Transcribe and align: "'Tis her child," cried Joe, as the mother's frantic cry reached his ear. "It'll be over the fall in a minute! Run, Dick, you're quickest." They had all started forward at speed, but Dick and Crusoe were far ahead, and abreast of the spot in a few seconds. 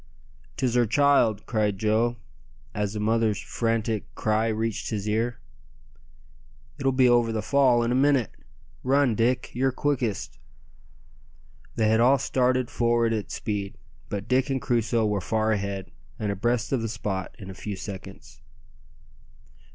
"'Tis 0.57 0.73
her 0.73 0.87
child," 0.87 1.45
cried 1.45 1.77
Joe, 1.77 2.17
as 2.73 2.93
the 2.93 2.99
mother's 2.99 3.39
frantic 3.39 4.15
cry 4.15 4.47
reached 4.47 4.89
his 4.89 5.07
ear. 5.07 5.39
"It'll 6.79 6.91
be 6.91 7.07
over 7.07 7.31
the 7.31 7.43
fall 7.43 7.83
in 7.83 7.91
a 7.91 7.93
minute! 7.93 8.31
Run, 8.83 9.13
Dick, 9.13 9.51
you're 9.53 9.71
quickest." 9.71 10.39
They 11.75 11.87
had 11.87 11.99
all 11.99 12.17
started 12.17 12.71
forward 12.71 13.13
at 13.13 13.29
speed, 13.29 13.77
but 14.09 14.27
Dick 14.27 14.49
and 14.49 14.59
Crusoe 14.59 15.05
were 15.05 15.21
far 15.21 15.51
ahead, 15.51 15.91
and 16.17 16.31
abreast 16.31 16.71
of 16.71 16.81
the 16.81 16.89
spot 16.89 17.35
in 17.37 17.51
a 17.51 17.53
few 17.53 17.75
seconds. 17.75 18.41